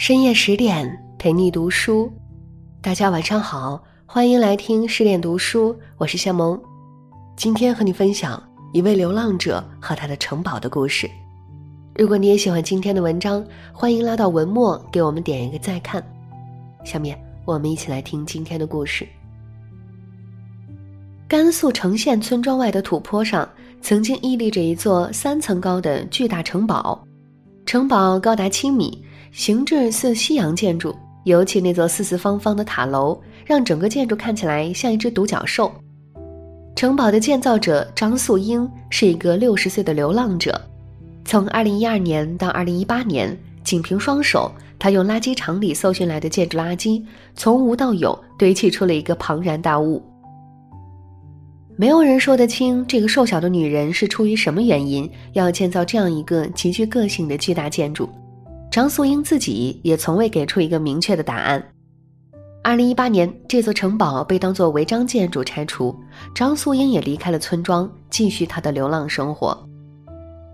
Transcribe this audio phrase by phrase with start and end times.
[0.00, 2.10] 深夜十点陪你读书，
[2.80, 6.58] 大家晚上好，欢迎来听十点读书，我是夏萌。
[7.36, 8.42] 今天和你分享
[8.72, 11.06] 一位流浪者和他的城堡的故事。
[11.94, 13.44] 如果你也喜欢今天的文章，
[13.74, 16.02] 欢迎拉到文末给我们点一个再看。
[16.82, 19.06] 下面我们一起来听今天的故事。
[21.28, 23.46] 甘肃成县村庄外的土坡上，
[23.82, 26.98] 曾经屹立着一座三层高的巨大城堡，
[27.66, 29.04] 城堡高达七米。
[29.32, 30.94] 形制似西洋建筑，
[31.24, 35.72] 尤其那座四四方方的塔楼，让整个建筑看起来像一只独角兽。
[36.74, 40.60] 城堡的建造者张素英是一个六十岁的流浪者，
[41.24, 50.02] 从二零一二年到二零一八年，仅凭双手，他用垃圾场里搜寻来的建筑垃圾，从无到有堆砌出了一个庞然大物。
[51.76, 58.08] 没有人说得清这个瘦小的女人是出于什么原因要建造这样一个极具个性的巨大建筑。
[58.70, 61.60] 张素英自己也从未给出一个明确的答案。
[62.62, 65.98] 二零一八年，这座城堡被当作违章建筑拆除，
[66.32, 69.58] 张素英也离开了村庄，继续她的流浪生活。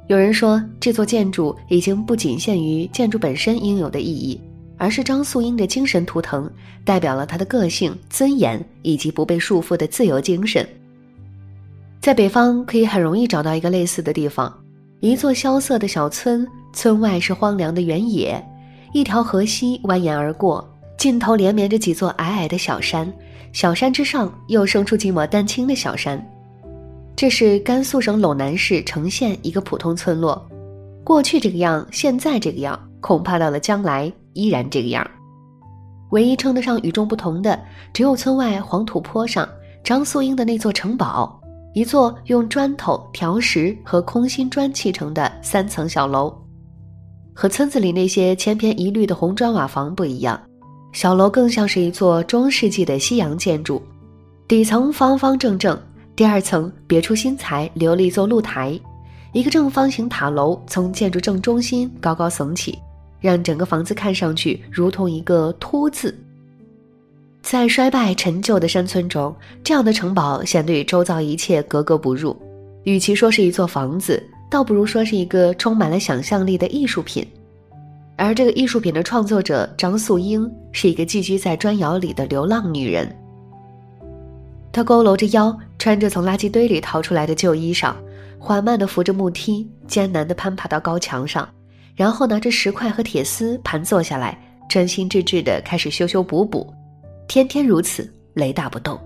[0.07, 4.41] 有人说，这座建筑已经不仅限于建筑本身应有的意义，
[4.79, 6.51] 而是张素英的精神图腾，
[6.87, 10.67] 代表了她的个性、尊严以及不被束缚的自由精神。
[12.01, 14.63] 在北方，可以很容易找到一个类似的地方。
[15.01, 18.43] 一座萧瑟的小村，村外是荒凉的原野，
[18.95, 20.67] 一条河溪蜿蜒而过，
[20.97, 23.13] 尽头连绵着几座矮矮的小山，
[23.53, 26.25] 小山之上又生出几抹丹青的小山。
[27.15, 30.49] 这是甘肃省陇南市成县一个普通村落，
[31.05, 35.07] 过去这个样，现在这个样，恐怕到了将来依然这个样。
[36.11, 37.61] 唯一称得上与众不同的，
[37.93, 39.47] 只有村外黄土坡上
[39.85, 41.39] 张素英的那座城堡。
[41.77, 46.35] 一座用砖头、条石和空心砖砌成的三层小楼，
[47.35, 50.41] 和村子里那些千篇一律的红砖瓦房不一样。
[50.95, 53.83] 小楼更像是一座中世纪的西洋建筑，
[54.49, 55.79] 底层方方正正，
[56.17, 58.81] 第二层别出心裁，留了一座露台，
[59.35, 62.79] 一个正方形塔楼从建筑正中心高高耸起，
[63.21, 66.19] 让整个房子看上去如同一个“凸”字。
[67.47, 72.37] 在衰败陈旧的山村中，这样的城堡显得与周遭一切格格不入。
[72.83, 74.21] 与其说是一座房子，
[74.51, 77.25] 倒不如说是一个充满了想象力的艺术品。
[78.17, 83.09] 而这个艺术品的创作者张素英是一个寄居在砖窑里的流浪女人。
[84.73, 87.95] 她佝偻着腰，穿着从垃圾堆里淘出来的旧衣裳，
[88.41, 91.49] 缓慢地扶着木梯，艰难地攀爬到高墙上，
[91.95, 94.37] 然后拿着石块和铁丝盘坐下来，
[94.69, 96.75] 专心致志地开始修修补补。
[97.29, 98.99] 天天如此，雷打不动。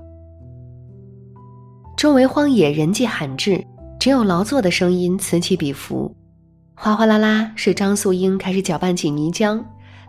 [1.96, 3.64] 周围荒野，人迹罕至，
[3.98, 6.14] 只有劳作的声音此起彼伏。
[6.74, 9.62] 哗哗啦啦是张素英开始搅拌起泥浆，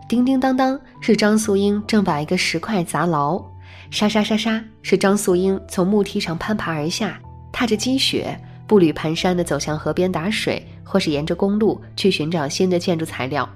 [0.09, 3.41] 叮叮当当是张素英正把一个石块砸牢，
[3.89, 7.17] 沙沙沙沙是张素英从木梯上攀爬而下，
[7.51, 13.47] 踏着积雪，步履蹒跚地走向河边打水，或是沿着公路去寻找新的建筑材料。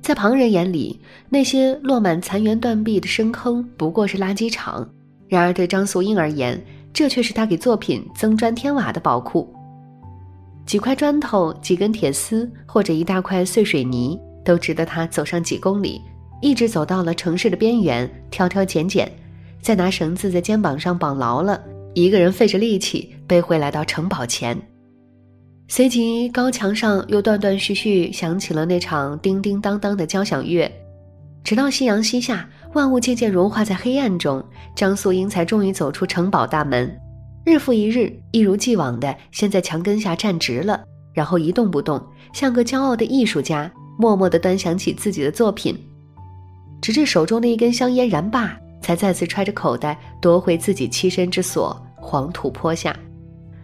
[0.00, 4.86] 在旁人眼里，那些落满残垣断壁的深坑不过是垃圾场；
[5.28, 6.58] 然而对张素英而言，
[6.92, 9.52] 这却是她给作品增砖添瓦的宝库。
[10.64, 16.00] 几块砖头、几根铁丝或者一大块碎水泥，都值得他走上几公里，
[16.40, 19.10] 一直走到了城市的边缘，挑挑拣拣，
[19.60, 21.58] 再拿绳子在肩膀上绑牢了，
[21.94, 24.58] 一个人费着力气背回来到城堡前。
[25.70, 30.70] 随即，高墙上又断断续续响起了那场叮叮当当的交响乐，
[31.44, 34.42] 直到夕阳西下，万物渐渐融化在黑暗中，
[34.74, 36.90] 张素英才终于走出城堡大门，
[37.44, 42.02] 日复一日，一如既往的先在墙根下站直了，然后一动不动，
[42.32, 45.78] 像个骄傲的艺术家，默默地端详起自己的作品，
[46.80, 52.98] 直至手中的一根香烟燃罢，才再次揣着口袋夺回自己栖身之所——黄土坡下，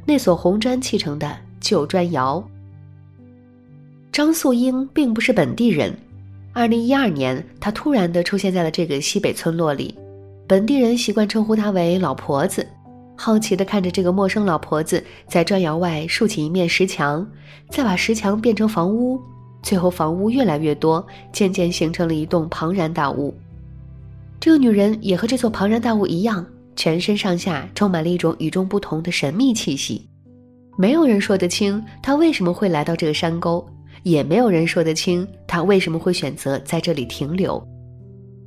[0.04, 1.34] 那所红砖砌成的。
[1.64, 2.46] 旧砖窑。
[4.12, 5.96] 张素英并不是本地人。
[6.52, 9.94] 二零一二年，她突然的出现在了这个西北村落里，
[10.46, 12.64] 本地人习惯称呼她为“老婆子”。
[13.16, 17.26] 好奇的看着这个陌生老婆子在砖窑外竖起一面石墙，
[17.70, 19.18] 再把石墙变成房屋，
[19.62, 23.34] 最后房屋越来越多，渐渐形成了一栋庞然大物。
[24.38, 26.44] 这个女人也和这座庞然大物一样，
[26.76, 30.06] 全身上下充满了一种与众不同的神秘气息。
[30.76, 33.64] 没有人说得清他为什么会来到这个山沟，
[34.02, 37.62] 也没有人说得清他为什么会选择在这里停留。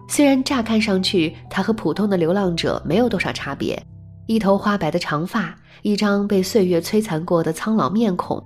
[0.10, 3.82] 虽然乍看上去他和普通的流浪者没有多少差别，
[4.26, 8.42] 一头花白的长发，一张被岁月摧残过的苍老面孔，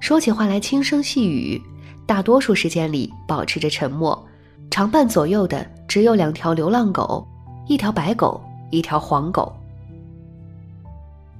[0.00, 1.60] 说起话来轻声细语，
[2.06, 4.26] 大多数时间里保持着沉默，
[4.70, 7.26] 常伴左右的只有两条流浪狗，
[7.66, 8.40] 一条白狗，
[8.70, 9.50] 一条黄狗。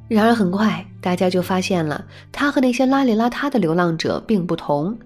[0.09, 2.03] 然而很快，大家就发现了
[2.33, 4.97] 他和那些邋里邋遢的流浪者并不同。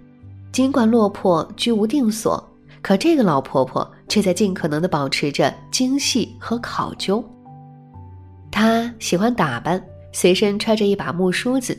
[0.52, 2.43] 尽管落魄居无定所，
[2.81, 7.25] 可这个老婆婆却在尽可能的保持着精细和考究。
[8.50, 9.82] 她喜欢打扮，
[10.12, 11.76] 随身揣着一把木梳子，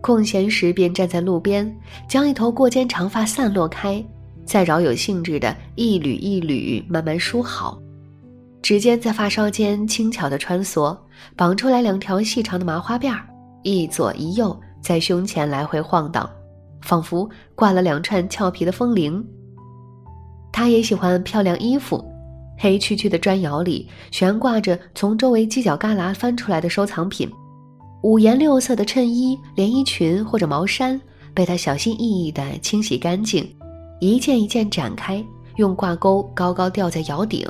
[0.00, 1.76] 空闲时便站在路边，
[2.08, 4.02] 将一头过肩长发散落开，
[4.46, 7.78] 再饶有兴致的一缕一缕慢慢梳好。
[8.62, 10.96] 指尖在发梢间轻巧地穿梭，
[11.36, 13.26] 绑出来两条细长的麻花辫儿，
[13.62, 16.28] 一左一右在胸前来回晃荡，
[16.80, 19.24] 仿佛挂了两串俏皮的风铃。
[20.52, 22.04] 他也喜欢漂亮衣服，
[22.58, 27.30] 黑黢黢的砖窑里悬挂着从周围犄角旮旯翻出来的收藏品，
[28.02, 31.00] 五颜六色的衬衣、连衣裙或者毛衫
[31.32, 33.48] 被他小心翼翼地清洗干净，
[34.00, 35.24] 一件一件展开，
[35.56, 37.48] 用挂钩高高吊在窑顶。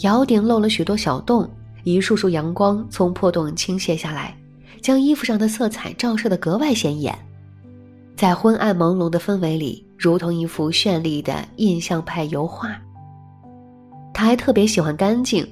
[0.00, 1.48] 窑顶漏了许多小洞，
[1.86, 4.36] 一束束阳光从破洞倾泻下来，
[4.82, 7.16] 将衣服上的色彩照射得格外显眼，
[8.16, 12.76] 在昏暗朦胧的氛围里，如同一幅绚丽的印象派油画。
[14.12, 15.46] 他还特别喜欢干净，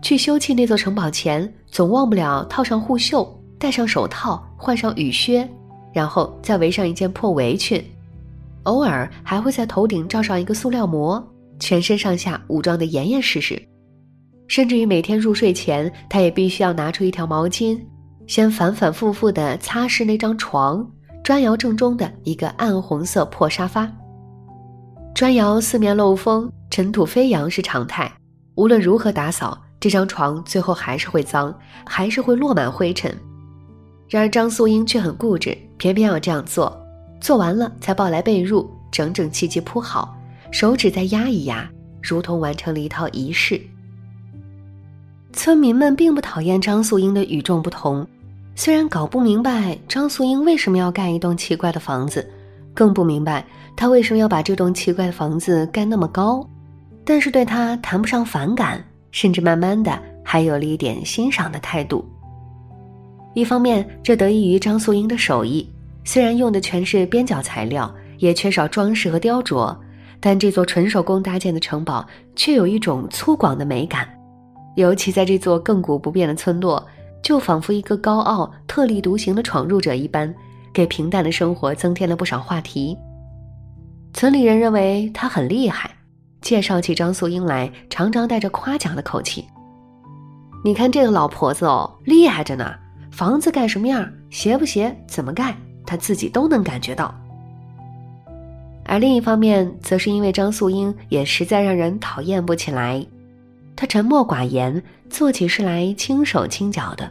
[0.00, 3.28] 去修葺那座城堡前，总忘不了套上护袖，
[3.58, 5.48] 戴上手套，换上雨靴，
[5.92, 7.84] 然后再围上一件破围裙，
[8.62, 11.20] 偶尔还会在头顶罩上一个塑料膜，
[11.58, 13.60] 全身上下武装得严严实实。
[14.50, 17.80] 甚至于每天入睡前，他也必须要拿出一条毛巾，
[18.26, 20.84] 先反反复复地擦拭那张床，
[21.22, 23.88] 砖窑正中的一个暗红色破沙发。
[25.14, 28.12] 砖窑四面漏风，尘土飞扬是常态，
[28.56, 31.56] 无论如何打扫，这张床最后还是会脏，
[31.86, 33.16] 还是会落满灰尘。
[34.08, 36.76] 然而张素英却很固执，偏偏要这样做，
[37.20, 40.12] 做完了才抱来被褥，整整齐齐铺好，
[40.50, 41.70] 手指再压一压，
[42.02, 43.60] 如同完成了一套仪式。
[45.32, 48.06] 村民们并不讨厌张素英的与众不同，
[48.54, 52.28] 虽然搞不明白张素英为什么要盖一栋奇怪的房子，
[52.74, 53.44] 更不明白
[53.76, 56.46] 她为什么要把这栋奇怪的房子盖那么高，
[57.04, 62.04] 但是对她谈不上反感，甚至慢慢的还有了一点欣赏的态度。
[63.32, 65.66] 一方面，这得益于张素英的手艺，
[66.04, 69.74] 虽然用的全是边角材料，也缺少装饰和雕琢，
[70.18, 72.04] 但这座纯手工搭建的城堡
[72.34, 74.06] 却有一种粗犷的美感。
[74.76, 76.86] 尤其在这座亘古不变的村落，
[77.22, 80.32] 就仿佛一个高傲、特立独行的闯入者一般，
[80.72, 82.96] 给平淡的生活增添了不少话题。
[84.12, 85.90] 村里人认为他很厉害，
[86.40, 89.44] 介绍起张素英来，常常带着夸奖的口气。
[90.64, 92.74] 你看这个老婆子哦，厉害着呢！
[93.10, 97.14] 房子盖什么样，斜不斜，怎么盖，她自己都能感觉到。
[98.84, 103.04] 而另一方面，则是因为张素英也实在让人讨厌不起来。
[103.80, 107.10] 他沉默寡言，做起事来轻手轻脚的，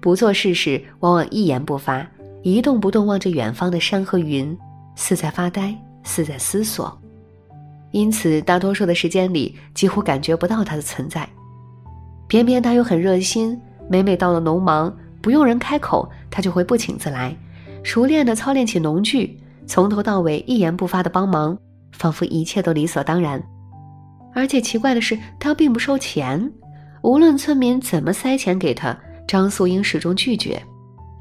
[0.00, 2.04] 不做事时往往一言不发，
[2.42, 4.58] 一动不动望着远方的山和云，
[4.96, 5.72] 似在发呆，
[6.02, 7.00] 似在思索。
[7.92, 11.28] 因此，大多数的时间里几乎感觉不到他的存在。
[12.26, 13.56] 偏偏他又很热心，
[13.88, 14.92] 每每到了农忙，
[15.22, 17.36] 不用人开口，他就会不请自来，
[17.84, 21.56] 熟练地操练起农具，从头到尾一言不发的帮忙，
[21.92, 23.40] 仿佛一切都理所当然。
[24.34, 26.52] 而且奇怪的是，他并不收钱，
[27.02, 28.96] 无论村民怎么塞钱给他，
[29.26, 30.60] 张素英始终拒绝。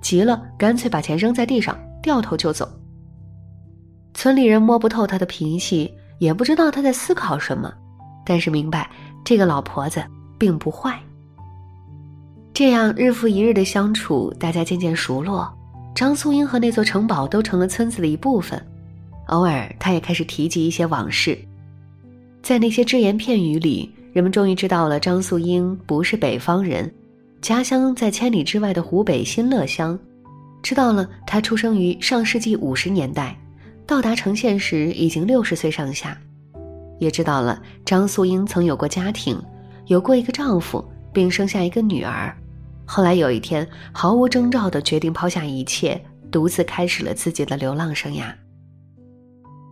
[0.02, 2.70] 急了，干脆把钱扔在地上，掉头就走。
[4.14, 7.74] 村里人摸不透他的脾气，也不知道他在思考什么，
[8.26, 8.90] 但是明白
[9.24, 10.04] 这个老婆子
[10.38, 11.00] 并不坏。
[12.54, 15.52] 这样日复一日的相处，大家渐渐熟络，
[15.96, 18.62] 张素英和那座城堡都成了村子的一部分。
[19.28, 21.38] 偶尔，他也开始提及一些往事。
[22.42, 26.92] 在那些只言片语里，人们终于知道了张素英不是北方人，
[27.42, 29.98] 家乡在千里之外的湖北新乐乡；
[30.64, 33.38] 知道了她出生于上世纪五十年代，
[33.86, 36.18] 到达成县时已经六十岁上下；
[36.98, 39.40] 也知道了张素英曾有过家庭，
[39.86, 42.36] 有过一个丈夫，并生下一个女儿。
[42.86, 48.34] 后来有一天，毫无征兆地决定抛下一切，独自开始了自己的流浪生涯。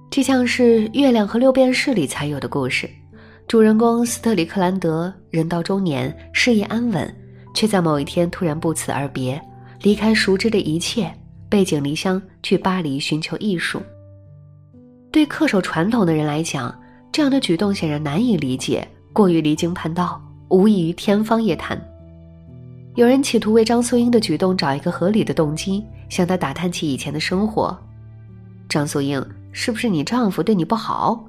[0.10, 2.90] 这像是《月亮和六便士》里才有的故事，
[3.48, 7.16] 主人公斯特里克兰德人到中年，事业安稳，
[7.54, 9.40] 却在某一天突然不辞而别，
[9.84, 11.14] 离开熟知的一切，
[11.50, 13.82] 背井离乡去巴黎寻求艺术。
[15.12, 16.74] 对恪守传统的人来讲，
[17.12, 21.80] 这样的举动显然难以理解，过于离经叛道，无异于天方夜谭。
[22.96, 27.78] 有人企图为张素英的举动找一个合理的动机，向她打探起以前的生活。
[28.68, 29.24] 张素英。
[29.60, 31.26] 是不是你丈夫对你不好？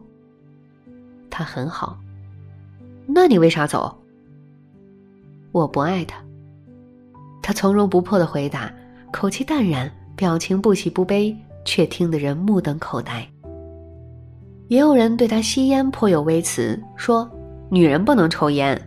[1.31, 1.99] 他很好。
[3.07, 3.99] 那你为啥走？
[5.51, 6.23] 我不爱他。
[7.43, 8.71] 他从容不迫的回答，
[9.11, 13.27] 口气淡然，表情不喜不悲，却听得人目瞪口呆。
[14.69, 17.27] 也有人对他吸烟颇有微词，说
[17.71, 18.79] 女人不能抽烟。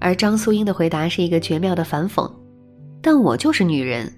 [0.00, 2.28] 而张素英的回答是一个绝妙的反讽，
[3.00, 4.12] 但我就是女人。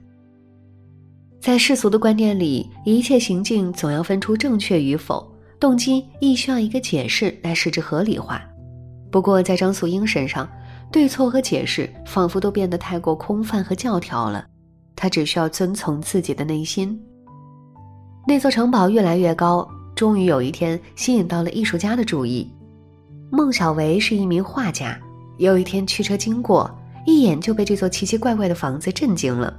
[1.45, 8.41] 在世俗的观念里，一切行径总要分出正确与否，动机亦需要一个解释来使之合理化。
[9.11, 10.49] 不过，在张素英身上，
[10.91, 14.47] 对错和解释仿佛都变得太过空泛和教条了。
[14.97, 16.99] 她只需要遵从自己的内心。
[18.27, 22.51] 那座城堡越来越高，终于有一天吸引到了艺术家的注意。
[23.31, 24.99] 孟小维是一名画家，
[25.37, 26.75] 有一天驱车经过，
[27.05, 29.55] 一眼就被这座奇奇怪怪的房子震惊了。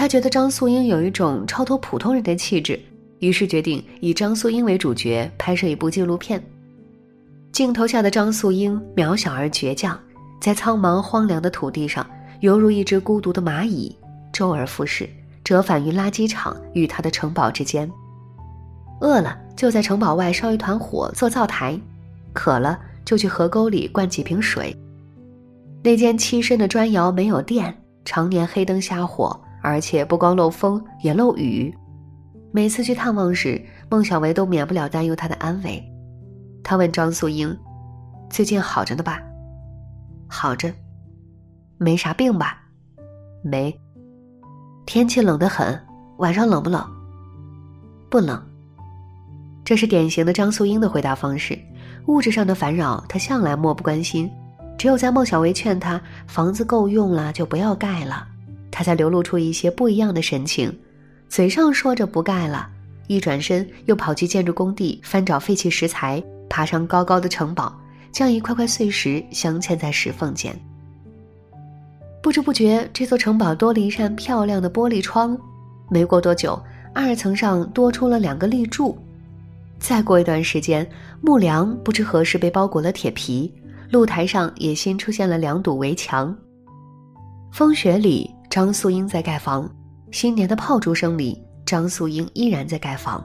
[0.00, 2.80] 他觉得张素英有一种超脱普通人的气质，
[3.18, 6.42] 于是决定以张素英为主角拍摄一部纪录片。
[7.52, 10.00] 镜头下的张素英渺小而倔强，
[10.40, 12.06] 在苍茫荒凉的土地上，
[12.40, 13.94] 犹如一只孤独的蚂蚁，
[14.32, 15.06] 周而复始，
[15.44, 17.86] 折返于垃圾场与他的城堡之间。
[19.02, 21.78] 饿了就在城堡外烧一团火做灶台，
[22.32, 24.74] 渴了就去河沟里灌几瓶水。
[25.84, 29.38] 那间栖身的砖窑没有电，常年黑灯瞎火。
[29.62, 31.74] 而且不光漏风，也漏雨。
[32.52, 35.82] 每次去探望时，孟小维都免不了担忧他的安危。
[36.62, 37.56] 他问张素英
[38.28, 39.20] ：“最近好着呢吧
[40.28, 40.72] ？”“好着。
[41.78, 42.60] ”“没啥病吧
[43.42, 43.74] ？”“没。
[44.86, 45.80] ”“天气冷得很，
[46.18, 46.84] 晚上冷不冷
[48.10, 48.42] ？”“不冷。”
[49.64, 51.58] 这是典型的张素英的回答方式。
[52.06, 54.28] 物质上的烦扰，他向来漠不关心。
[54.76, 58.26] 只有在孟小维劝他房子够用了，就不要盖了。
[58.70, 60.72] 他才流露出一些不一样的神情，
[61.28, 62.68] 嘴上说着不盖了，
[63.08, 67.76] 一转身又跑去建筑工地翻找废弃石材，爬上高高的城堡，
[68.12, 70.56] 将一块块碎石镶嵌在石缝间。
[72.22, 75.36] 不知不觉，这座城堡多了一扇漂亮的玻璃窗。
[75.88, 76.60] 没过多久，
[76.94, 78.96] 二层上多出了两个立柱。
[79.78, 80.88] 再过一段时间，
[81.20, 83.52] 木梁不知何时被包裹了铁皮，
[83.90, 86.36] 露台上也新出现了两堵围墙。
[87.52, 88.30] 风雪里。
[88.50, 89.70] 张素英在盖房，
[90.10, 93.24] 新年的炮竹声里，张素英依然在盖房。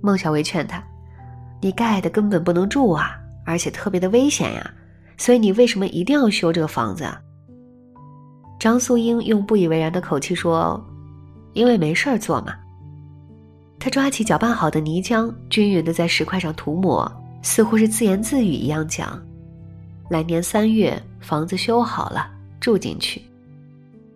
[0.00, 0.80] 孟小薇劝他
[1.60, 4.70] ：“你盖的根本不能住啊，而且特别的危险呀，
[5.18, 7.04] 所以你为什么一定要修这个房子？”
[8.60, 10.80] 张素英用不以为然的口气说
[11.52, 12.54] ：“因为没事儿做嘛。”
[13.80, 17.10] 他抓起搅拌好的泥浆，均匀的在石块上涂抹，
[17.42, 19.20] 似乎是自言自语一样讲
[20.08, 23.20] ：“来年三月，房子修好了，住进去。”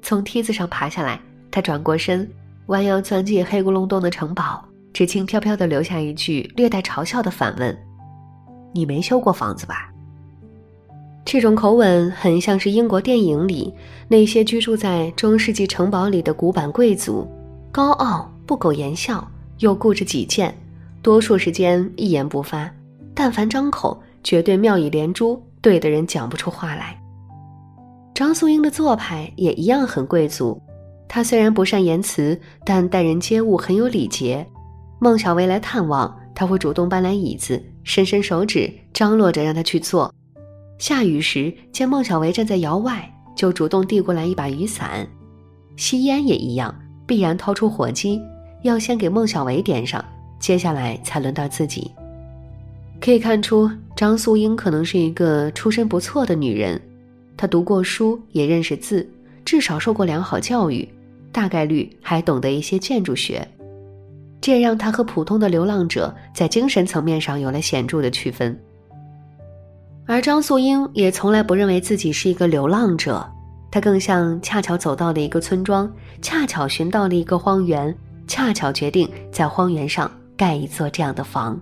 [0.05, 1.19] 从梯子上爬下来，
[1.51, 2.31] 他转过身，
[2.67, 7.75] 弯腰钻进黑咕隆咚的城堡，只轻飘飘地留下一句略带嘲笑的反问
[8.75, 9.91] ：“你没修过房子吧？”
[11.25, 13.73] 这种口吻很像是英国电影里
[14.07, 17.27] 那些居住在中世纪城堡里的古板贵族，
[17.73, 19.27] 高傲不苟言笑，
[19.61, 20.55] 又固执己见，
[21.01, 22.71] 多数时间一言不发，
[23.15, 27.01] 但凡张口，绝对妙语连珠，对的人讲不出话来。
[28.15, 30.63] 张素英的做派也一样很贵族，
[31.09, 34.47] 她虽然不善言辞，但待人接物很有礼节。
[35.01, 40.15] 孟小薇来探望，他会主动搬来椅子，伸伸手指，张罗着让她去坐。
[40.79, 45.05] 下雨时，见孟小薇站在窑外，就主动递过来一把雨伞。
[45.77, 46.73] 吸烟也一样，
[47.07, 48.21] 必然掏出火机，
[48.63, 50.03] 要先给孟小薇点上，
[50.39, 51.91] 接下来才轮到自己。
[53.01, 56.81] 可以看出，张素英可能是一个出身不错的女人。
[57.37, 59.09] 他读过书，也认识字，
[59.45, 60.89] 至少受过良好教育，
[61.33, 63.47] 大概率还懂得一些建筑学，
[64.41, 68.59] 这让他和普通的流浪者在精神层面上有了显著的区分。
[70.07, 73.27] 而张素英也从来不认为自己是一个流浪者，
[73.71, 75.91] 她更像恰巧走到了一个村庄，
[76.23, 77.93] 恰巧寻到了一个荒原，
[78.27, 81.59] 恰巧决定在荒原上盖一座这样的房。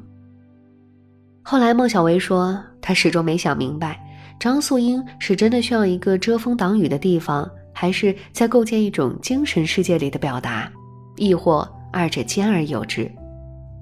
[1.40, 3.98] 后来，孟小薇说，她始终没想明白。
[4.42, 10.68] 张素英是真的需要一个遮风挡雨的地方，还是在构建一种精神世界里的表达，
[11.16, 11.60] 亦或
[11.92, 13.08] 二者兼而有之？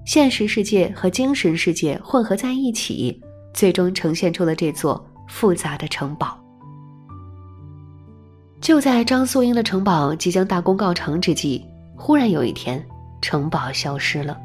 [0.05, 3.19] 现实世界和精神世界混合在一起，
[3.55, 6.39] 最终呈现出了这座复杂的城堡。
[8.61, 11.65] 就在张素英的城堡即将大功告成之际，
[11.97, 12.87] 忽然有一天，
[13.23, 14.37] 城堡消失了。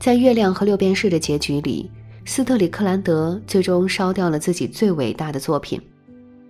[0.00, 1.88] 在《月亮和六便士》的结局里。
[2.28, 5.80] 斯特里克兰德最终烧掉了自己最伟大的作品，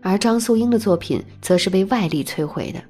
[0.01, 2.83] 而张素英的作品则是被外力摧毁的。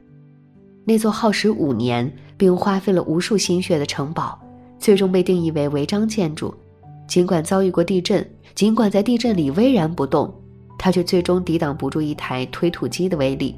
[0.84, 4.38] 那座耗时五年并花费了无数心血的城堡，
[4.78, 6.54] 最终被定义为违章建筑，
[7.08, 8.24] 尽管遭遇过地震，
[8.54, 10.32] 尽管在地震里巍然不动，
[10.78, 13.56] 他却最终抵挡不住一台推土机的威力。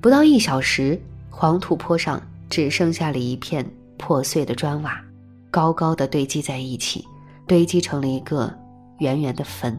[0.00, 5.04] 不到一小时，黄土坡上只剩下了一片破碎的砖瓦，
[5.50, 7.04] 高高的堆积在一起，
[7.48, 8.52] 堆积成了一个
[8.98, 9.76] 圆圆的坟。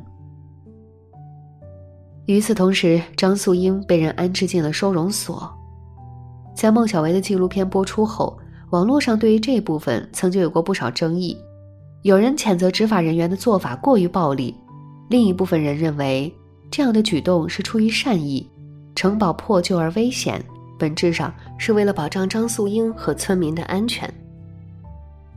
[2.26, 5.50] 与此同时，张素英被人安置进了收容所。
[6.54, 8.38] 在孟小维的纪录片播出后，
[8.72, 11.38] 网络上对于这部分曾经有过不少争议。
[12.02, 14.56] 有人谴责执法人员的做法过于暴力，
[15.10, 16.34] 另一部分人认为
[16.70, 18.48] 这样的举动是出于善意。
[18.96, 20.44] 城堡破旧而危险，
[20.78, 24.12] 本质上是为了保障张素英和村民的安全。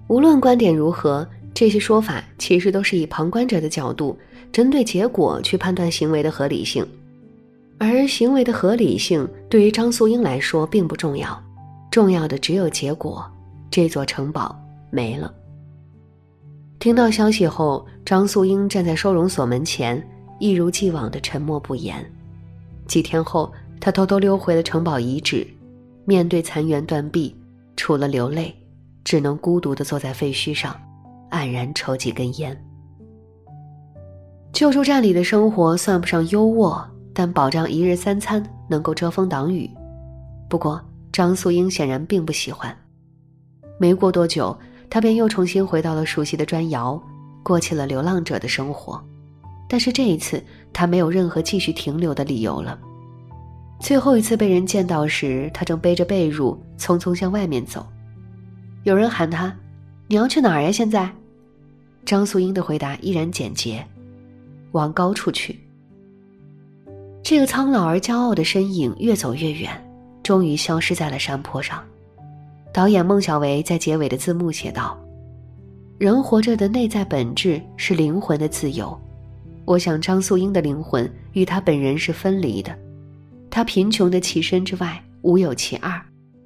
[0.09, 4.19] 无论观点如何，这些说法其实都是以旁观者的角度，
[4.51, 6.87] 针对结果去判断行为的合理性。
[7.79, 11.43] 而行为的合理性对于张素英来说并不重要，
[11.91, 13.25] 重要的只有结果：
[13.71, 14.57] 这座城堡
[14.91, 15.33] 没了。
[16.79, 20.01] 听到消息后，张素英站在收容所门前，
[20.39, 22.05] 一如既往的沉默不言。
[22.87, 25.47] 几天后，她偷偷溜回了城堡遗址，
[26.05, 27.35] 面对残垣断壁，
[27.77, 28.55] 除了流泪，
[29.05, 30.77] 只能孤独的坐在废墟上，
[31.33, 32.57] 黯然抽几根烟。
[34.53, 36.81] 救助站里的生活算不上优渥。
[37.15, 39.71] 但保障一日三餐，能够遮风挡雨。
[40.49, 42.75] 不过，张素英显然并不喜欢。
[43.79, 44.59] 没过多久，
[44.89, 46.99] 她便又重新回到了熟悉的砖窑，
[47.43, 48.99] 过起了流浪者的生活。
[49.69, 52.79] 但是这一次，她没有任何继续停留的理由了。
[53.79, 57.87] 最后一次被人见到时，她正背着被褥匆匆向外面走。
[58.85, 59.55] 有人喊她
[60.09, 61.13] ：“你要去哪儿呀？”现在，
[62.05, 63.85] 张素英的回答依然简洁
[64.73, 65.59] ：“往高处去。”
[67.23, 69.71] 这个苍老而骄傲的身影越走越远，
[70.23, 71.83] 终于消失在了山坡上。
[72.73, 74.99] 导演孟小维在结尾的字幕写道
[75.99, 78.99] ：“人活着的内在本质是灵魂的自由。
[79.65, 82.77] 我想张素英的灵魂与她本人是分离的。
[83.49, 86.03] 她贫穷的其身之外无有其二。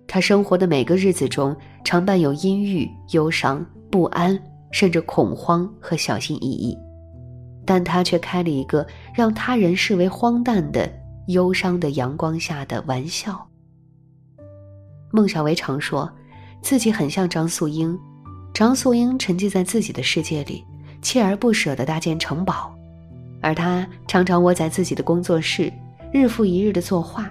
[0.06, 4.38] 她生活的每个日子中常伴有阴郁、忧伤、不安，
[4.70, 6.76] 甚至恐慌和小心翼翼。”
[7.66, 10.88] 但他却开了一个让他人视为荒诞的
[11.26, 13.44] 忧伤的阳光下的玩笑。
[15.10, 16.08] 孟小维常说，
[16.62, 17.98] 自己很像张素英，
[18.54, 20.62] 张素英沉浸在自己的世界里，
[21.02, 22.72] 锲而不舍地搭建城堡，
[23.40, 25.72] 而他常常窝在自己的工作室，
[26.12, 27.28] 日复一日地作画。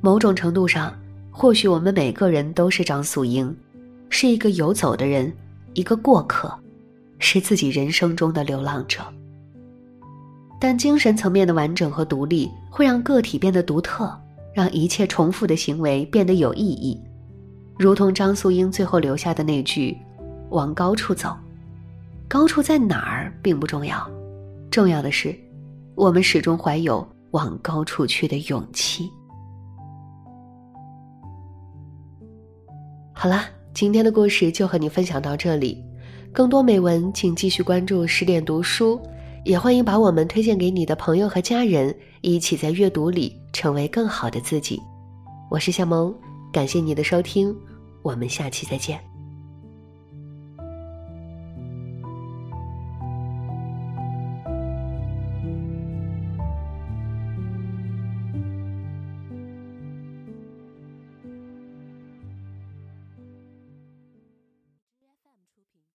[0.00, 0.94] 某种程度上，
[1.32, 3.56] 或许我们每个人都是张素英，
[4.08, 5.32] 是一个游走的人，
[5.74, 6.58] 一个过客。
[7.24, 9.00] 是自己人生中的流浪者，
[10.60, 14.12] 但精神层面的完整和独立会让个体变得独特，
[14.52, 17.00] 让一切重复的行为变得有意义，
[17.78, 19.96] 如同张素英最后留下的那句
[20.50, 21.32] ：“往高处走。”
[22.26, 24.04] 高处在哪儿并不重要，
[24.68, 25.32] 重要的是，
[25.94, 29.08] 我们始终怀有往高处去的勇气。
[33.12, 35.82] 好了，今天的故事就和你分享到这里。
[36.32, 39.00] 更多美文，请继续关注十点读书，
[39.44, 44.80] 也欢迎把我们推荐给你的朋友和家人，一起在阅读里成为更好的自己。
[45.50, 46.14] 我是夏萌，
[46.52, 47.54] 感谢你的收听，
[48.02, 49.11] 我们下期再见。